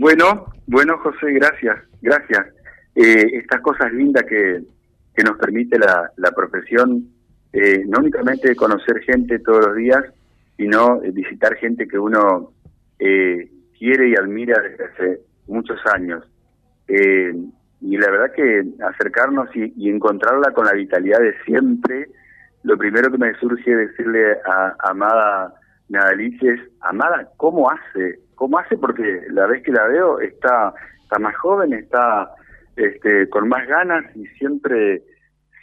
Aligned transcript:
Bueno, 0.00 0.46
bueno, 0.66 0.96
José, 0.96 1.30
gracias, 1.32 1.76
gracias. 2.00 2.46
Eh, 2.94 3.32
estas 3.34 3.60
cosas 3.60 3.92
lindas 3.92 4.24
que, 4.24 4.62
que 5.14 5.22
nos 5.22 5.36
permite 5.36 5.78
la, 5.78 6.10
la 6.16 6.30
profesión, 6.30 7.04
eh, 7.52 7.84
no 7.86 7.98
únicamente 7.98 8.56
conocer 8.56 9.00
gente 9.00 9.40
todos 9.40 9.66
los 9.66 9.76
días, 9.76 10.02
sino 10.56 11.00
visitar 11.00 11.54
gente 11.56 11.86
que 11.86 11.98
uno 11.98 12.50
eh, 12.98 13.50
quiere 13.78 14.08
y 14.08 14.14
admira 14.14 14.62
desde 14.62 14.84
hace 14.86 15.20
muchos 15.48 15.78
años. 15.92 16.24
Eh, 16.88 17.34
y 17.82 17.98
la 17.98 18.10
verdad 18.10 18.32
que 18.34 18.64
acercarnos 18.82 19.54
y, 19.54 19.90
encontrarla 19.90 20.54
con 20.54 20.64
la 20.64 20.72
vitalidad 20.72 21.20
de 21.20 21.34
siempre, 21.44 22.08
lo 22.62 22.78
primero 22.78 23.10
que 23.10 23.18
me 23.18 23.34
surge 23.34 23.76
decirle 23.76 24.32
a, 24.46 24.76
a 24.78 24.90
Amada 24.92 25.54
Nadalice 25.90 26.54
es, 26.54 26.60
Amada, 26.80 27.28
¿cómo 27.36 27.70
hace? 27.70 28.18
¿Cómo 28.40 28.58
hace? 28.58 28.78
Porque 28.78 29.20
la 29.32 29.46
vez 29.46 29.62
que 29.62 29.70
la 29.70 29.86
veo 29.86 30.18
está, 30.18 30.72
está 31.02 31.18
más 31.18 31.36
joven, 31.36 31.74
está 31.74 32.30
este, 32.74 33.28
con 33.28 33.46
más 33.50 33.68
ganas 33.68 34.02
y 34.16 34.24
siempre, 34.38 35.02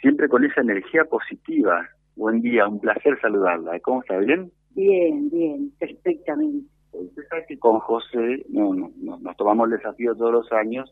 siempre 0.00 0.28
con 0.28 0.44
esa 0.44 0.60
energía 0.60 1.04
positiva. 1.06 1.88
Buen 2.14 2.40
día, 2.40 2.68
un 2.68 2.78
placer 2.78 3.20
saludarla. 3.20 3.80
¿Cómo 3.80 4.02
está? 4.02 4.18
¿Bien? 4.18 4.52
Bien, 4.76 5.28
bien, 5.28 5.72
perfectamente. 5.80 6.68
Usted 6.92 7.22
sabe 7.28 7.46
que 7.48 7.58
con 7.58 7.80
José 7.80 8.46
no, 8.48 8.72
no, 8.72 8.92
no, 8.96 9.18
nos 9.18 9.36
tomamos 9.36 9.68
el 9.68 9.78
desafío 9.78 10.14
todos 10.14 10.30
los 10.30 10.52
años 10.52 10.88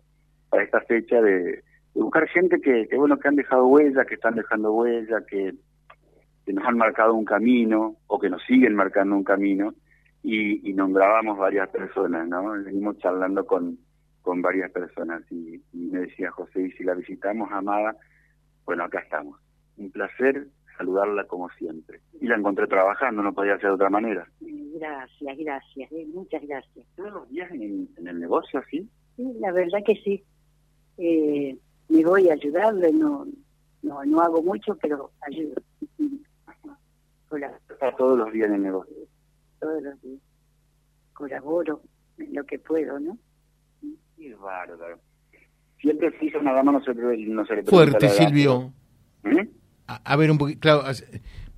para 0.50 0.64
esta 0.64 0.80
fecha 0.80 1.22
de, 1.22 1.40
de 1.44 1.62
buscar 1.94 2.26
gente 2.26 2.60
que, 2.60 2.88
que, 2.88 2.96
bueno, 2.96 3.16
que 3.16 3.28
han 3.28 3.36
dejado 3.36 3.64
huella, 3.68 4.04
que 4.06 4.16
están 4.16 4.34
dejando 4.34 4.72
huella, 4.72 5.20
que, 5.30 5.54
que 6.46 6.52
nos 6.52 6.64
han 6.66 6.78
marcado 6.78 7.14
un 7.14 7.24
camino 7.24 7.94
o 8.08 8.18
que 8.18 8.28
nos 8.28 8.42
siguen 8.42 8.74
marcando 8.74 9.14
un 9.14 9.22
camino 9.22 9.72
y, 10.26 10.68
y 10.68 10.72
nombrábamos 10.72 11.38
varias 11.38 11.68
personas, 11.68 12.26
¿no? 12.26 12.50
Venimos 12.50 12.98
charlando 12.98 13.46
con, 13.46 13.78
con 14.22 14.42
varias 14.42 14.72
personas 14.72 15.22
y, 15.30 15.62
y 15.72 15.86
me 15.86 16.00
decía 16.00 16.32
José, 16.32 16.62
y 16.62 16.72
si 16.72 16.82
la 16.82 16.94
visitamos, 16.94 17.48
Amada, 17.52 17.96
bueno, 18.64 18.82
acá 18.82 18.98
estamos. 18.98 19.38
Un 19.76 19.92
placer 19.92 20.48
saludarla 20.76 21.28
como 21.28 21.48
siempre. 21.50 22.00
Y 22.20 22.26
la 22.26 22.34
encontré 22.34 22.66
trabajando, 22.66 23.22
no 23.22 23.32
podía 23.32 23.54
ser 23.58 23.68
de 23.68 23.74
otra 23.74 23.88
manera. 23.88 24.28
Gracias, 24.40 25.38
gracias, 25.38 25.92
eh, 25.92 26.06
muchas 26.12 26.42
gracias. 26.42 26.84
¿Todos 26.96 27.12
los 27.12 27.28
días 27.30 27.48
en, 27.52 27.88
en, 27.96 28.08
el 28.08 28.18
negocio 28.18 28.58
así? 28.58 28.90
Sí, 29.14 29.32
la 29.38 29.52
verdad 29.52 29.78
que 29.86 29.94
sí. 29.94 30.24
Eh, 30.98 31.56
me 31.88 32.04
voy 32.04 32.30
a 32.30 32.32
ayudarle, 32.32 32.92
no, 32.92 33.28
no, 33.82 34.04
no 34.04 34.20
hago 34.22 34.42
mucho, 34.42 34.76
pero 34.82 35.12
ayudo. 35.20 35.54
Hola. 37.30 37.60
Está 37.70 37.94
todos 37.94 38.18
los 38.18 38.32
días 38.32 38.48
en 38.48 38.54
el 38.54 38.62
negocio. 38.62 39.05
Todos 39.60 39.82
los 39.82 40.00
días. 40.02 40.20
Colaboro 41.12 41.82
en 42.18 42.34
lo 42.34 42.44
que 42.44 42.58
puedo, 42.58 42.98
¿no? 43.00 43.18
Qué 44.16 44.34
bárbaro. 44.34 44.98
Siempre 45.80 46.10
se 46.18 46.26
hizo 46.26 46.38
una 46.38 46.52
dama, 46.52 46.72
no 46.72 46.82
se, 46.82 46.94
no 46.94 47.46
se 47.46 47.56
le 47.56 47.62
Fuerte, 47.64 48.08
Silvio. 48.08 48.72
¿Eh? 49.24 49.48
A, 49.86 50.12
a, 50.12 50.16
ver, 50.16 50.30
un 50.30 50.38
poquito, 50.38 50.60
claro, 50.60 50.82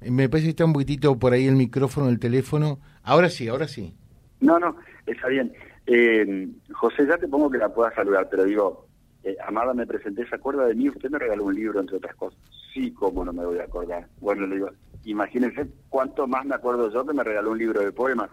me 0.00 0.28
parece 0.28 0.46
que 0.46 0.50
está 0.50 0.64
un 0.64 0.72
poquitito 0.72 1.18
por 1.18 1.32
ahí 1.32 1.46
el 1.46 1.56
micrófono, 1.56 2.08
el 2.08 2.18
teléfono. 2.18 2.80
Ahora 3.02 3.28
sí, 3.28 3.48
ahora 3.48 3.68
sí. 3.68 3.96
No, 4.40 4.58
no, 4.58 4.76
está 5.06 5.28
bien. 5.28 5.52
Eh, 5.86 6.48
José, 6.72 7.06
ya 7.06 7.16
te 7.16 7.28
pongo 7.28 7.50
que 7.50 7.58
la 7.58 7.72
pueda 7.72 7.94
saludar, 7.94 8.28
pero 8.30 8.44
digo, 8.44 8.86
eh, 9.24 9.36
Amada, 9.46 9.74
me 9.74 9.86
presenté, 9.86 10.28
¿se 10.28 10.34
acuerda 10.34 10.66
de 10.66 10.74
mí? 10.74 10.88
Usted 10.88 11.10
me 11.10 11.18
regaló 11.18 11.44
un 11.44 11.54
libro, 11.54 11.80
entre 11.80 11.96
otras 11.96 12.14
cosas. 12.16 12.38
Sí, 12.72 12.92
cómo 12.92 13.24
no 13.24 13.32
me 13.32 13.44
voy 13.44 13.58
a 13.58 13.64
acordar. 13.64 14.06
Bueno, 14.20 14.46
le 14.46 14.56
digo, 14.56 14.70
imagínense 15.04 15.68
cuánto 15.88 16.26
más 16.26 16.44
me 16.44 16.54
acuerdo 16.54 16.90
yo 16.92 17.06
que 17.06 17.12
me 17.12 17.24
regaló 17.24 17.52
un 17.52 17.58
libro 17.58 17.80
de 17.80 17.92
poemas. 17.92 18.30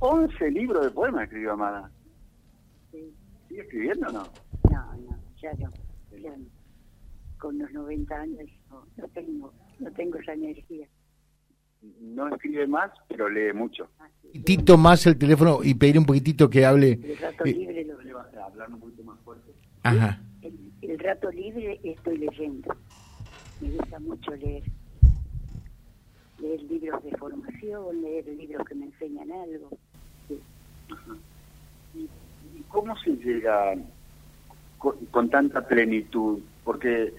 11 0.00 0.50
libros 0.50 0.84
de 0.84 0.90
poemas 0.90 1.24
escribió 1.24 1.52
Amada. 1.52 1.90
Sí. 2.90 3.14
¿Sigue 3.48 3.60
escribiendo 3.62 4.08
o 4.08 4.12
no? 4.12 4.22
No, 4.70 4.96
no, 4.96 5.18
ya 5.40 5.52
no. 5.54 5.70
Ya 6.18 6.36
no. 6.36 6.46
Con 7.38 7.58
los 7.58 7.72
90 7.72 8.14
años 8.14 8.50
no, 8.70 8.86
no, 8.96 9.08
tengo, 9.08 9.52
no 9.78 9.90
tengo 9.92 10.18
esa 10.18 10.32
energía. 10.32 10.86
No 12.00 12.28
escribe 12.28 12.66
más, 12.66 12.90
pero 13.08 13.28
lee 13.28 13.52
mucho. 13.54 13.88
Ah, 13.98 14.08
sí. 14.20 14.40
Tito 14.40 14.76
más 14.76 15.06
el 15.06 15.16
teléfono 15.16 15.60
y 15.62 15.74
pedir 15.74 15.98
un 15.98 16.04
poquitito 16.04 16.50
que 16.50 16.66
hable. 16.66 17.00
El 17.02 17.18
rato 17.18 17.44
eh, 17.44 17.54
libre 17.54 17.84
lo... 17.84 18.00
Le 18.02 18.12
va 18.12 18.28
a 18.38 18.44
hablar 18.44 18.68
un 18.70 18.80
poquito 18.80 19.02
más 19.04 19.18
fuerte. 19.20 19.52
Ajá. 19.82 20.22
El, 20.42 20.72
el 20.82 20.98
rato 20.98 21.30
libre 21.30 21.80
estoy 21.82 22.18
leyendo. 22.18 22.74
Me 23.60 23.70
gusta 23.70 23.98
mucho 24.00 24.34
leer. 24.36 24.64
Leer 26.40 26.62
libros 26.62 27.04
de 27.04 27.16
formación, 27.16 28.02
leer 28.02 28.26
libros 28.26 28.66
que 28.66 28.74
me 28.74 28.86
enseñan 28.86 29.30
algo. 29.30 29.70
Sí. 30.28 30.40
Ajá. 30.90 31.16
¿Y, 31.94 32.00
¿Y, 32.58 32.62
cómo 32.68 32.96
se 32.98 33.10
llega 33.16 33.74
con, 34.78 34.96
con, 35.06 35.28
tanta 35.28 35.66
plenitud? 35.66 36.40
Porque 36.64 37.12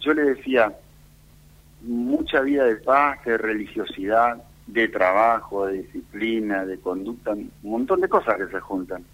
yo 0.00 0.14
le 0.14 0.34
decía, 0.34 0.76
mucha 1.82 2.40
vida 2.40 2.64
de 2.64 2.76
paz, 2.76 3.24
de 3.24 3.38
religiosidad, 3.38 4.42
de 4.66 4.88
trabajo, 4.88 5.66
de 5.66 5.82
disciplina, 5.82 6.64
de 6.64 6.78
conducta, 6.78 7.32
un 7.32 7.50
montón 7.62 8.00
de 8.00 8.08
cosas 8.08 8.36
que 8.36 8.48
se 8.48 8.60
juntan. 8.60 9.04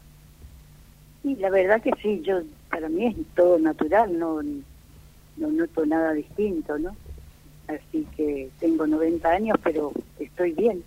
Sí, 1.23 1.37
la 1.37 1.51
verdad 1.51 1.83
que 1.83 1.93
sí, 2.03 2.21
yo 2.23 2.41
para 2.71 2.89
mí 2.89 3.07
es 3.07 3.17
todo 3.35 3.59
natural, 3.59 4.19
no, 4.19 4.43
no 4.43 5.49
noto 5.51 5.87
nada 5.87 6.13
distinto, 6.13 6.79
¿no? 6.79 6.97
Así 7.69 8.07
que 8.17 8.51
tengo 8.59 8.87
90 8.87 9.29
años, 9.29 9.57
pero 9.63 9.93
estoy 10.19 10.53
bien, 10.53 10.83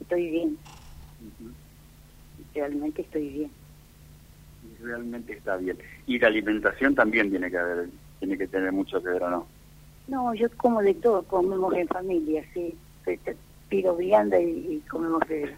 estoy 0.00 0.30
bien. 0.30 0.48
Uh 1.20 1.44
-huh. 1.44 1.52
Realmente 2.54 3.02
estoy 3.02 3.28
bien. 3.28 3.50
Realmente 4.82 5.32
está 5.34 5.56
bien. 5.56 5.78
Y 6.06 6.18
la 6.18 6.28
alimentación 6.28 6.94
también 6.94 7.30
tiene 7.30 7.50
que 7.50 7.58
haber, 7.58 7.88
tiene 8.18 8.38
que 8.38 8.46
tener 8.46 8.72
mucho 8.72 9.02
que 9.02 9.08
ver, 9.10 9.22
¿o 9.22 9.30
no? 9.30 9.46
No, 10.08 10.34
yo 10.34 10.48
como 10.56 10.82
de 10.82 10.94
todo, 10.94 11.22
comemos 11.22 11.74
en 11.74 11.88
familia, 11.88 12.44
sí. 12.52 12.74
Pido 13.68 13.96
vianda 13.96 14.40
y, 14.40 14.48
y 14.48 14.84
comemos 14.88 15.20
de, 15.28 15.54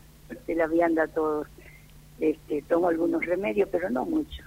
de, 0.46 0.54
la 0.54 0.66
vianda 0.66 1.06
todos. 1.08 1.46
Este, 2.20 2.62
tomo 2.62 2.88
algunos 2.88 3.24
remedios, 3.24 3.68
pero 3.72 3.88
no 3.90 4.04
mucho. 4.04 4.42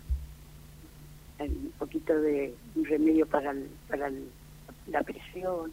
Un 1.40 1.74
poquito 1.80 2.18
de 2.22 2.53
un 2.75 2.85
remedio 2.85 3.25
para, 3.25 3.52
el, 3.52 3.68
para 3.90 4.08
el, 4.08 4.28
la 4.88 5.02
presión, 5.03 5.72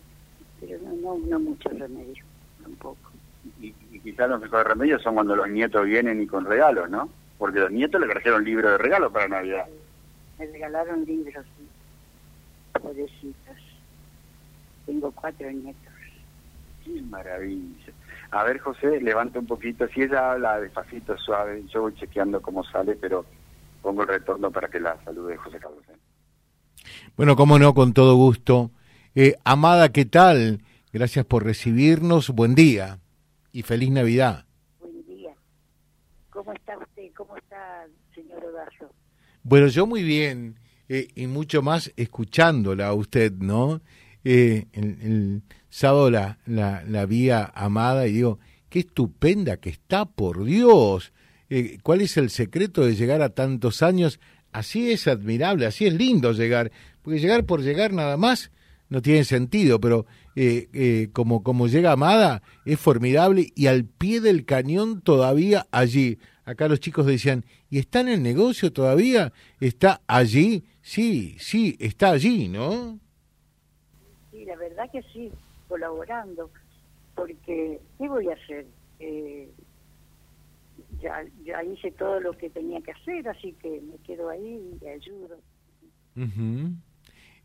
pero 0.62 0.78
no, 0.81 0.95
no, 0.95 1.19
no 1.19 1.41
mucho 1.41 1.69
remedio, 1.71 2.25
tampoco. 2.62 3.11
Y, 3.61 3.75
y 3.91 3.99
quizás 3.99 4.31
los 4.31 4.41
mejores 4.41 4.67
remedios 4.67 5.03
son 5.03 5.15
cuando 5.15 5.34
los 5.34 5.49
nietos 5.49 5.84
vienen 5.84 6.23
y 6.23 6.27
con 6.27 6.45
regalos, 6.45 6.89
¿no? 6.89 7.09
Porque 7.37 7.59
los 7.59 7.73
nietos 7.73 8.00
le 8.00 8.06
trajeron 8.06 8.45
libros 8.45 8.71
de 8.71 8.78
regalo 8.78 9.11
para 9.11 9.27
Navidad. 9.27 9.67
Me 10.39 10.47
regalaron 10.47 11.05
libros, 11.05 11.45
sí. 11.59 11.69
Pobrecitos. 12.81 13.56
Tengo 14.87 15.11
cuatro 15.11 15.50
nietos. 15.50 15.93
Qué 16.84 17.03
maravilla. 17.03 17.93
A 18.31 18.44
ver, 18.44 18.59
José, 18.61 19.00
levanta 19.00 19.41
un 19.41 19.47
poquito. 19.47 19.89
Si 19.89 20.03
ella 20.03 20.33
habla 20.33 20.61
despacito, 20.61 21.19
suave, 21.19 21.65
yo 21.67 21.83
voy 21.83 21.94
chequeando 21.94 22.41
cómo 22.41 22.62
sale, 22.65 22.94
pero 22.94 23.27
pongo 23.83 24.03
el 24.03 24.09
retorno 24.09 24.50
para 24.53 24.69
que 24.69 24.79
la 24.79 24.97
salude 25.05 25.37
José 25.37 25.59
Carlos. 25.59 25.83
¿eh? 25.89 25.97
Bueno, 27.17 27.34
cómo 27.34 27.59
no, 27.59 27.75
con 27.75 27.93
todo 27.93 28.15
gusto. 28.15 28.71
Eh, 29.15 29.37
Amada, 29.45 29.93
¿qué 29.93 30.06
tal? 30.06 30.62
Gracias 30.91 31.27
por 31.27 31.45
recibirnos. 31.45 32.31
Buen 32.31 32.55
día 32.55 32.99
y 33.53 33.61
feliz 33.61 33.91
Navidad. 33.91 34.47
Buen 34.81 35.05
día. 35.05 35.34
¿Cómo 36.31 36.55
está 36.55 36.78
usted? 36.78 37.12
¿Cómo 37.15 37.37
está, 37.37 37.87
señor 38.15 38.43
Odazo? 38.43 38.91
Bueno, 39.43 39.67
yo 39.67 39.87
muy 39.87 40.03
bien 40.03 40.59
eh, 40.89 41.09
y 41.15 41.27
mucho 41.27 41.61
más 41.61 41.93
escuchándola 41.97 42.87
a 42.87 42.95
usted, 42.95 43.33
¿no? 43.33 43.83
Eh, 44.25 44.65
el, 44.73 44.99
el, 45.03 45.43
sábado 45.69 46.11
la, 46.11 46.39
la, 46.47 46.83
la 46.87 47.05
vi 47.05 47.29
a 47.29 47.44
Amada 47.55 48.06
y 48.06 48.12
digo, 48.12 48.39
qué 48.71 48.79
estupenda 48.79 49.59
que 49.59 49.69
está, 49.69 50.06
por 50.06 50.43
Dios. 50.44 51.12
Eh, 51.50 51.77
¿Cuál 51.83 52.00
es 52.00 52.17
el 52.17 52.31
secreto 52.31 52.87
de 52.87 52.94
llegar 52.94 53.21
a 53.21 53.29
tantos 53.29 53.83
años? 53.83 54.21
Así 54.53 54.91
es 54.91 55.06
admirable, 55.06 55.67
así 55.67 55.87
es 55.87 55.93
lindo 55.93 56.32
llegar, 56.32 56.73
porque 57.03 57.20
llegar 57.20 57.44
por 57.44 57.61
llegar 57.61 57.93
nada 57.93 58.17
más 58.17 58.50
no 58.93 59.00
tiene 59.00 59.25
sentido, 59.25 59.81
pero 59.81 60.05
eh, 60.37 60.69
eh, 60.75 61.09
como, 61.15 61.43
como 61.43 61.67
llega 61.67 61.93
Amada 61.93 62.43
es 62.67 62.79
formidable 62.79 63.50
y 63.55 63.67
al 63.67 63.87
pie 63.87 64.21
del 64.21 64.44
cañón 64.44 65.00
todavía 65.00 65.67
allí. 65.71 66.19
Acá 66.44 66.69
los 66.69 66.79
chicos 66.79 67.06
decían, 67.06 67.47
¿y 67.71 67.79
está 67.79 68.00
en 68.00 68.09
el 68.09 68.23
negocio 68.23 68.71
todavía? 68.71 69.33
¿Está 69.61 70.03
allí? 70.06 70.65
Sí, 70.83 71.37
sí, 71.39 71.75
está 71.81 72.11
allí, 72.11 72.49
¿no? 72.49 73.00
Sí, 74.31 74.44
la 74.44 74.56
verdad 74.56 74.91
que 74.93 75.03
sí, 75.11 75.33
colaborando, 75.69 76.50
porque 77.15 77.81
¿qué 77.97 78.09
voy 78.09 78.29
a 78.29 78.35
hacer? 78.35 78.67
Eh, 79.00 79.49
ya, 81.00 81.25
ya 81.47 81.65
hice 81.65 81.93
todo 81.93 82.21
lo 82.21 82.37
que 82.37 82.50
tenía 82.50 82.83
que 82.83 82.93
hacer, 82.93 83.27
así 83.27 83.55
que 83.55 83.81
me 83.81 83.97
quedo 84.05 84.29
ahí 84.29 84.79
y 84.83 84.87
ayudo. 84.87 85.38
Uh 86.15 86.21
-huh. 86.21 86.77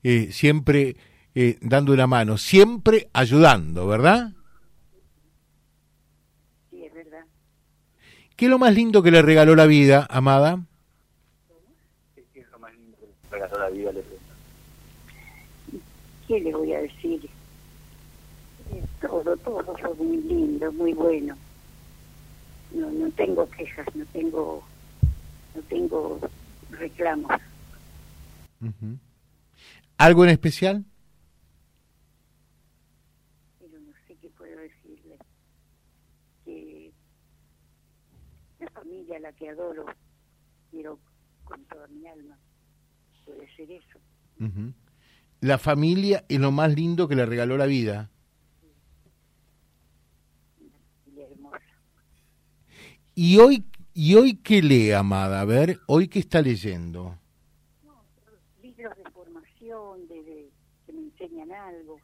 eh, 0.04 0.28
siempre 0.34 0.98
eh, 1.39 1.60
dando 1.62 1.94
una 1.94 2.07
mano, 2.07 2.38
siempre 2.39 3.10
ayudando, 3.13 3.86
¿verdad? 3.86 4.31
Sí, 6.72 6.84
es 6.84 6.92
verdad. 6.94 7.25
¿Qué 8.36 8.45
es 8.45 8.50
lo 8.50 8.57
más 8.57 8.74
lindo 8.74 9.04
que 9.04 9.12
le 9.12 9.22
regaló 9.22 9.56
la 9.56 9.68
vida, 9.68 10.07
Amada? 10.10 10.63
regaló 13.30 13.60
la 13.60 13.69
vida, 13.69 13.92
le 13.92 14.04
¿Qué 16.28 16.39
le 16.39 16.51
voy 16.56 16.74
a 16.74 16.81
decir? 16.81 17.30
todo, 19.00 19.38
todo 19.38 19.78
fue 19.78 19.94
muy 19.94 20.18
lindo, 20.18 20.72
muy 20.72 20.94
bueno. 20.94 21.38
No, 22.72 22.90
no 22.90 23.12
tengo 23.12 23.48
quejas, 23.51 23.86
no 23.94 24.06
tengo, 24.07 24.63
no 25.56 25.62
tengo 25.69 26.19
reclamos. 26.72 27.31
¿Algo 29.98 30.24
en 30.24 30.31
especial? 30.31 30.83
Pero 33.60 33.80
no 33.80 33.94
sé 34.07 34.16
qué 34.22 34.30
puedo 34.30 34.57
decirle. 34.60 35.18
Que 36.45 36.92
la 38.60 38.69
familia 38.72 39.06
a 39.18 39.19
la 39.19 39.34
que 39.34 39.50
adoro, 39.50 39.86
quiero 40.72 41.00
con 41.44 41.64
toda 41.66 41.88
mi 41.88 42.08
alma, 42.08 42.38
puede 43.25 43.48
ser 43.56 43.72
eso. 43.72 44.00
La 45.42 45.58
familia 45.58 46.25
es 46.30 46.40
lo 46.40 46.52
más 46.52 46.74
lindo 46.74 47.08
que 47.08 47.16
le 47.16 47.25
regaló 47.25 47.58
la 47.58 47.66
vida. 47.66 48.10
¿Y 53.16 53.40
hoy, 53.40 53.66
¿Y 53.94 54.14
hoy 54.14 54.36
qué 54.36 54.62
lee, 54.62 54.92
Amada? 54.92 55.42
A 55.42 55.46
ver, 55.46 55.80
¿hoy 55.88 56.08
qué 56.08 56.19
está 56.19 56.40
leyendo? 56.40 57.18
libros 58.62 58.96
de 58.96 59.10
formación, 59.10 60.08
de, 60.08 60.52
que 60.86 60.94
me 60.94 61.02
enseñan 61.02 61.52
algo. 61.52 62.00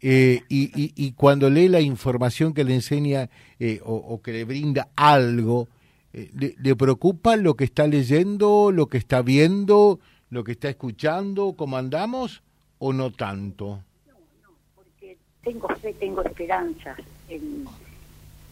Eh, 0.00 0.42
y, 0.48 0.70
y, 0.94 1.12
cuando 1.12 1.50
lee 1.50 1.68
la 1.68 1.80
información 1.80 2.54
que 2.54 2.62
le 2.62 2.74
enseña 2.74 3.28
eh, 3.58 3.80
o, 3.84 4.20
que 4.22 4.32
le 4.32 4.44
brinda 4.44 4.88
algo, 4.94 5.66
eh, 6.12 6.30
le, 6.56 6.76
preocupa 6.76 7.36
lo 7.36 7.54
que 7.54 7.64
está 7.64 7.88
leyendo, 7.88 8.70
lo 8.70 8.86
que 8.86 8.98
está 8.98 9.22
viendo, 9.22 9.98
lo 10.30 10.44
que 10.44 10.52
está 10.52 10.68
escuchando, 10.68 11.54
cómo 11.54 11.76
andamos 11.76 12.44
o 12.78 12.92
no 12.92 13.10
tanto? 13.10 13.82
No, 14.06 14.14
no, 14.42 14.50
porque 14.76 15.16
tengo 15.42 15.68
fe, 15.68 15.92
tengo 15.94 16.22
esperanza 16.22 16.94
en, 17.28 17.64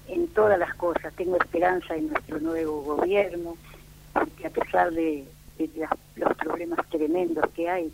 en 0.09 0.27
todas 0.29 0.59
las 0.59 0.75
cosas. 0.75 1.15
Tengo 1.15 1.37
esperanza 1.37 1.95
en 1.95 2.09
nuestro 2.09 2.41
nuevo 2.41 2.83
gobierno, 2.83 3.57
porque 4.13 4.49
a 4.49 4.51
pesar 4.51 4.93
de, 4.93 5.25
los 6.17 6.37
problemas 6.39 6.85
tremendos 6.91 7.49
que 7.55 7.69
hay, 7.69 7.93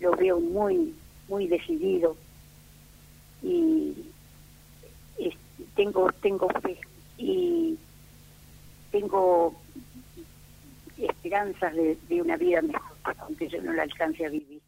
lo 0.00 0.16
veo 0.16 0.40
muy, 0.40 0.94
muy 1.28 1.48
decidido 1.48 2.16
y 3.42 4.12
tengo, 5.74 6.10
tengo 6.22 6.48
fe 6.60 6.78
y 7.18 7.78
tengo 8.90 9.54
esperanzas 10.96 11.74
de, 11.74 12.22
una 12.22 12.36
vida 12.36 12.62
mejor, 12.62 13.16
aunque 13.18 13.48
yo 13.48 13.62
no 13.62 13.72
la 13.72 13.82
alcance 13.82 14.24
a 14.24 14.30
vivir. 14.30 14.62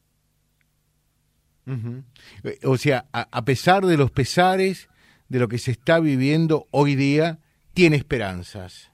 O 2.65 2.79
sea, 2.79 3.07
a 3.13 3.45
pesar 3.45 3.85
de 3.85 3.97
los 3.97 4.11
pesares, 4.11 4.89
de 5.29 5.39
lo 5.39 5.49
que 5.49 5.59
se 5.59 5.73
está 5.73 6.01
viviendo 6.01 6.67
hoy 6.71 6.95
día 6.95 7.39
tiene 7.75 7.97
esperanzas. 7.97 8.91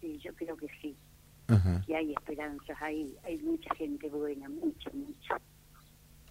Sí, 0.00 0.18
yo 0.18 0.34
creo 0.34 0.56
que 0.56 0.66
sí. 0.80 0.96
Que 1.86 1.96
hay 1.96 2.12
esperanzas, 2.12 2.76
hay, 2.80 3.14
hay 3.24 3.36
mucha 3.38 3.74
gente 3.74 4.08
buena, 4.08 4.48
mucha, 4.48 4.88
mucha. 4.92 5.36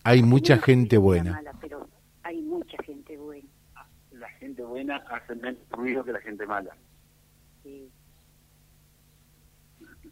Hay 0.10 0.24
mucha 0.24 0.58
gente 0.58 0.98
buena. 0.98 1.34
Mala, 1.34 1.54
pero 1.62 1.88
hay 2.24 2.42
mucha 2.42 2.82
gente 2.84 3.16
buena. 3.16 3.48
La 4.12 4.28
gente 4.40 4.64
buena 4.64 4.96
hace 5.08 5.36
menos 5.36 5.62
ruido 5.70 6.04
que 6.04 6.12
la 6.12 6.20
gente 6.22 6.48
mala. 6.48 6.76
Sí. 7.62 7.92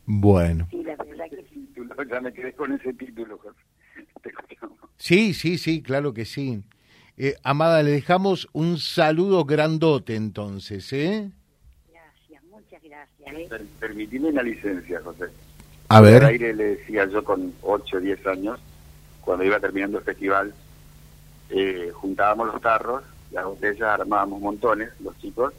Bueno. 0.05 0.67
Sí, 0.69 0.83
la 0.83 0.95
verdad 0.97 1.25
que 1.31 1.43
sí. 1.51 1.67
Ya 2.11 2.21
me 2.21 2.31
quedé 2.31 2.53
con 2.53 2.73
ese 2.73 2.93
título, 2.93 3.39
José. 3.39 3.57
Sí, 4.97 5.33
sí, 5.33 5.57
sí, 5.57 5.81
claro 5.81 6.13
que 6.13 6.25
sí. 6.25 6.63
Eh, 7.17 7.35
Amada, 7.43 7.81
le 7.81 7.91
dejamos 7.91 8.47
un 8.53 8.77
saludo 8.77 9.45
grandote 9.45 10.15
entonces, 10.15 10.93
¿eh? 10.93 11.31
Gracias, 11.91 12.43
muchas 12.43 12.83
gracias. 12.83 13.33
¿eh? 13.33 13.65
permitime 13.79 14.29
una 14.29 14.43
licencia, 14.43 15.01
José. 15.03 15.25
A 15.89 16.01
ver. 16.01 16.23
Al 16.23 16.29
aire 16.31 16.53
le 16.53 16.63
decía 16.77 17.05
yo 17.05 17.23
con 17.23 17.53
8 17.61 17.97
o 17.97 17.99
10 17.99 18.27
años, 18.27 18.59
cuando 19.27 19.43
iba 19.43 19.59
terminando 19.59 19.97
el 19.97 20.05
festival, 20.05 20.53
eh, 21.49 21.91
juntábamos 21.93 22.47
los 22.47 22.61
tarros, 22.61 23.03
las 23.31 23.43
botellas, 23.43 23.99
armábamos 23.99 24.39
montones, 24.39 24.89
los 25.01 25.17
chicos, 25.17 25.53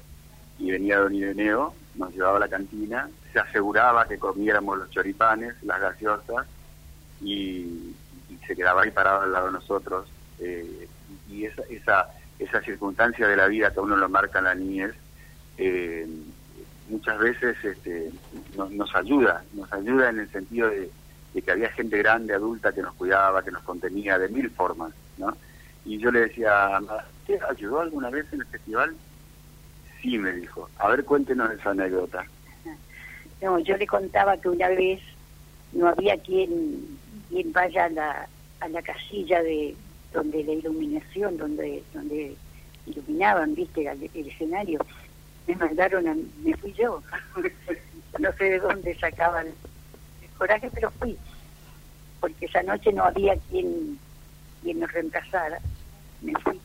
y 0.59 0.71
venía 0.71 0.99
Don 0.99 1.15
Ireneo, 1.15 1.75
nos 1.97 2.15
llevaba 2.15 2.39
a 2.39 2.41
la 2.41 2.49
cantina, 2.49 3.11
se 3.31 3.39
aseguraba 3.39 4.09
que 4.09 4.19
comiéramos 4.19 4.79
los 4.79 4.89
choripanes, 4.89 5.55
las 5.65 5.83
gaseosas, 5.83 6.47
y, 7.21 7.95
se 8.47 8.57
quedaba 8.57 8.81
ahí 8.85 8.91
parado 8.91 9.21
al 9.21 9.33
lado 9.33 9.47
de 9.49 9.53
nosotros. 9.53 10.09
Eh, 10.41 10.89
y 11.29 11.45
esa, 11.45 11.61
esa, 11.69 12.09
esa 12.39 12.63
circunstancia 12.63 13.29
de 13.29 13.37
la 13.37 13.49
vida 13.49 13.71
que 13.71 13.81
uno 13.81 13.97
lo 13.97 14.09
marca 14.09 14.39
en 14.39 14.45
la 14.47 14.55
niñez, 14.55 14.95
eh, 15.59 16.07
muchas 16.89 17.19
veces 17.19 17.63
este, 17.63 18.11
nos 18.57 18.97
ayuda, 18.97 19.45
nos 19.53 19.71
ayuda 19.75 20.09
en 20.09 20.21
el 20.21 20.31
sentido 20.31 20.71
de, 20.71 20.91
que 21.35 21.51
había 21.51 21.71
gente 21.71 21.99
grande, 21.99 22.35
adulta, 22.35 22.73
que 22.73 22.83
nos 22.83 22.95
cuidaba, 22.95 23.45
que 23.45 23.51
nos 23.51 23.63
contenía 23.63 24.19
de 24.19 24.29
mil 24.29 24.51
formas, 24.51 24.93
¿no? 25.19 25.37
Y 25.85 25.99
yo 25.99 26.11
le 26.11 26.21
decía, 26.21 26.81
¿te 27.27 27.39
ayudó 27.49 27.81
alguna 27.81 28.11
vez 28.11 28.27
en 28.33 28.41
el 28.41 28.47
festival? 28.47 28.95
Sí, 30.03 30.19
me 30.19 30.33
dijo. 30.33 30.69
A 30.79 30.89
ver, 30.89 31.05
cuéntenos 31.05 31.51
esa 31.53 31.71
anécdota. 31.71 32.25
No, 33.41 33.57
yo 33.61 33.77
le 33.77 33.87
contaba 33.87 34.37
que 34.37 34.49
una 34.49 34.67
vez 34.69 35.01
no 35.73 35.87
había 35.87 36.17
quien, 36.17 36.99
quien 37.29 37.53
vaya 37.53 37.85
a 37.85 37.89
la, 37.89 38.29
a 38.59 38.69
la 38.69 38.83
casilla 38.83 39.41
de, 39.45 39.77
donde 40.13 40.43
la 40.43 40.55
iluminación, 40.55 41.37
donde 41.37 41.85
donde 41.95 42.37
iluminaban, 42.87 43.55
viste, 43.55 43.87
el, 43.87 44.27
escenario, 44.27 44.85
me 45.47 45.55
mandaron, 45.55 46.09
a, 46.09 46.17
me 46.43 46.57
fui 46.57 46.73
yo. 46.73 47.01
no 48.19 48.33
sé 48.33 48.45
de 48.45 48.59
dónde 48.59 48.99
sacaban 48.99 49.47
el 49.47 49.55
coraje, 50.39 50.71
pero 50.73 50.91
fui. 50.93 51.17
Porque 52.21 52.47
esa 52.47 52.63
noche 52.63 52.93
no 52.93 53.05
había 53.05 53.37
quien, 53.51 53.99
quien 54.63 54.81
nos 54.81 54.93
reemplazara. 54.93 55.59
Me 56.23 56.33
fui. 56.41 56.59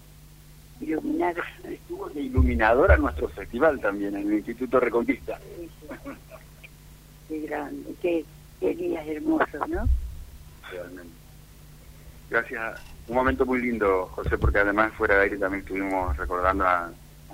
Iluminar. 0.80 1.36
Estuvo 1.64 2.10
de 2.10 2.22
iluminadora 2.22 2.98
nuestro 2.98 3.28
festival 3.30 3.80
también, 3.80 4.16
en 4.16 4.28
el 4.28 4.34
Instituto 4.34 4.80
Reconquista. 4.80 5.40
Qué 7.28 7.40
grande, 7.42 7.94
qué, 8.02 8.26
qué 8.60 8.76
días 8.76 9.08
hermosos, 9.08 9.70
¿no? 9.70 9.88
Realmente. 10.72 11.14
Gracias 12.30 12.94
un 13.08 13.16
momento 13.16 13.46
muy 13.46 13.62
lindo, 13.62 14.08
José, 14.08 14.38
porque 14.38 14.60
además 14.60 14.94
fuera 14.94 15.16
de 15.16 15.24
aire 15.24 15.38
también 15.38 15.62
estuvimos 15.62 16.16
recordando 16.16 16.66
a, 16.66 16.92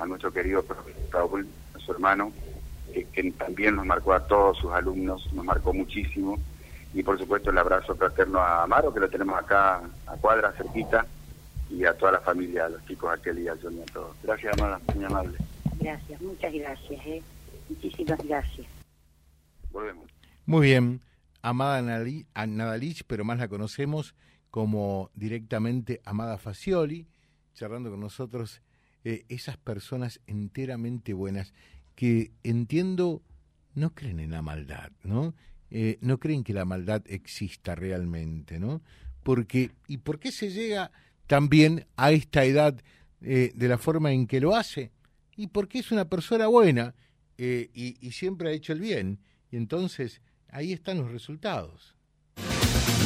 nuestro 0.07 0.31
querido 0.31 0.63
profesor 0.63 1.01
Raúl, 1.11 1.47
a 1.75 1.79
su 1.79 1.91
hermano, 1.91 2.31
que, 2.91 3.31
también 3.31 3.75
nos 3.75 3.85
marcó 3.85 4.13
a 4.13 4.25
todos 4.27 4.57
sus 4.57 4.71
alumnos, 4.71 5.31
nos 5.33 5.45
marcó 5.45 5.73
muchísimo. 5.73 6.37
Y 6.93 7.03
por 7.03 7.19
supuesto 7.19 7.51
el 7.51 7.57
abrazo 7.57 7.95
fraterno 7.95 8.39
a 8.39 8.63
Amaro, 8.63 8.93
que 8.93 8.99
lo 8.99 9.09
tenemos 9.09 9.37
acá 9.37 9.81
a 10.07 10.15
cuadra, 10.17 10.51
cerquita, 10.53 11.05
y 11.69 11.85
a 11.85 11.93
toda 11.93 12.13
la 12.13 12.19
familia, 12.19 12.65
a 12.65 12.69
los 12.69 12.83
chicos, 12.85 13.13
a 13.13 13.21
Kelly, 13.21 13.47
a 13.47 13.55
Johnny, 13.61 13.81
a 13.81 13.85
todos. 13.85 14.15
Gracias, 14.23 14.57
Amada, 14.57 14.81
muy 14.95 15.05
amable. 15.05 15.37
Gracias, 15.79 16.21
muchas 16.21 16.53
gracias. 16.53 17.05
¿eh? 17.05 17.21
Muchísimas 17.69 18.25
gracias. 18.25 18.67
Volvemos. 19.71 20.09
Muy 20.45 20.67
bien. 20.67 21.01
Amada 21.41 21.81
Nadalich, 21.81 23.03
pero 23.07 23.23
más 23.23 23.39
la 23.39 23.47
conocemos 23.47 24.13
como 24.49 25.09
directamente 25.13 26.01
Amada 26.03 26.37
Facioli, 26.37 27.07
charlando 27.53 27.91
con 27.91 27.99
nosotros, 27.99 28.61
eh, 29.05 29.25
esas 29.29 29.55
personas 29.57 30.19
enteramente 30.27 31.13
buenas 31.13 31.53
que 31.99 32.31
entiendo 32.43 33.21
no 33.75 33.93
creen 33.93 34.21
en 34.21 34.31
la 34.31 34.41
maldad, 34.41 34.89
¿no? 35.03 35.35
Eh, 35.69 35.97
no 35.99 36.17
creen 36.17 36.45
que 36.45 36.53
la 36.53 36.63
maldad 36.63 37.03
exista 37.07 37.75
realmente, 37.75 38.57
¿no? 38.57 38.81
Porque, 39.21 39.71
¿y 39.85 39.97
por 39.97 40.17
qué 40.17 40.31
se 40.31 40.49
llega 40.49 40.91
también 41.27 41.87
a 41.97 42.13
esta 42.13 42.45
edad 42.45 42.81
eh, 43.19 43.51
de 43.53 43.67
la 43.67 43.77
forma 43.77 44.13
en 44.13 44.27
que 44.27 44.39
lo 44.39 44.55
hace? 44.55 44.93
Y 45.35 45.47
porque 45.47 45.79
es 45.79 45.91
una 45.91 46.07
persona 46.07 46.47
buena 46.47 46.95
y, 47.37 47.97
y 47.99 48.11
siempre 48.13 48.47
ha 48.47 48.53
hecho 48.53 48.71
el 48.71 48.79
bien. 48.79 49.19
Y 49.51 49.57
entonces 49.57 50.21
ahí 50.47 50.71
están 50.71 50.99
los 50.99 51.11
resultados. 51.11 51.97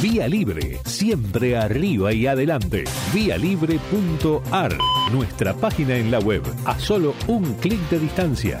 Vía 0.00 0.28
Libre, 0.28 0.78
siempre 0.84 1.56
arriba 1.56 2.12
y 2.12 2.28
adelante. 2.28 2.84
Vialibre.ar, 3.12 4.78
nuestra 5.10 5.52
página 5.54 5.96
en 5.96 6.12
la 6.12 6.20
web, 6.20 6.42
a 6.64 6.78
solo 6.78 7.16
un 7.26 7.54
clic 7.54 7.80
de 7.90 7.98
distancia. 7.98 8.60